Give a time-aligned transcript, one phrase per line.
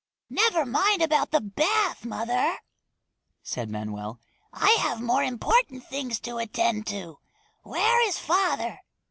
[0.31, 2.57] "Never mind about the bath, mother,"
[3.43, 4.19] said Manoel.
[4.51, 7.19] "I have more important things to attend to.
[7.61, 8.79] Where is father?"